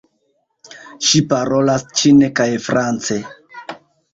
[1.09, 3.19] Ŝi parolas ĉine kaj france.